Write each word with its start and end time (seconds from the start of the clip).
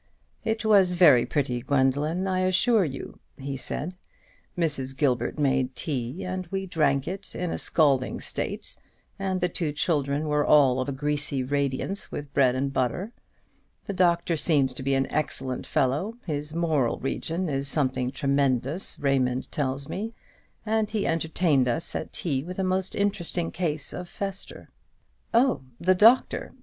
"It 0.43 0.65
was 0.65 0.93
very 0.93 1.27
pretty, 1.27 1.61
Gwendoline, 1.61 2.25
I 2.27 2.39
assure 2.39 2.83
you," 2.83 3.19
he 3.37 3.55
said. 3.55 3.95
"Mrs. 4.57 4.97
Gilbert 4.97 5.37
made 5.37 5.75
tea, 5.75 6.25
and 6.25 6.47
we 6.47 6.65
drank 6.65 7.07
it 7.07 7.35
in 7.35 7.51
a 7.51 7.59
scalding 7.59 8.19
state; 8.19 8.75
and 9.19 9.41
the 9.41 9.47
two 9.47 9.71
children 9.71 10.27
were 10.27 10.43
all 10.43 10.79
of 10.79 10.89
a 10.89 10.91
greasy 10.91 11.43
radiance 11.43 12.11
with 12.11 12.33
bread 12.33 12.55
and 12.55 12.73
butter. 12.73 13.11
The 13.83 13.93
doctor 13.93 14.35
seems 14.35 14.73
to 14.73 14.81
be 14.81 14.95
an 14.95 15.05
excellent 15.11 15.67
fellow; 15.67 16.17
his 16.25 16.51
moral 16.51 16.97
region 16.97 17.47
is 17.47 17.67
something 17.67 18.09
tremendous, 18.09 18.97
Raymond 18.97 19.51
tells 19.51 19.87
me, 19.87 20.15
and 20.65 20.89
he 20.89 21.05
entertained 21.05 21.67
us 21.67 21.93
at 21.93 22.11
tea 22.11 22.43
with 22.43 22.57
a 22.57 22.63
most 22.63 22.95
interesting 22.95 23.51
case 23.51 23.93
of 23.93 24.09
fester." 24.09 24.69
"Oh, 25.31 25.61
the 25.79 25.93
doctor? 25.93 26.53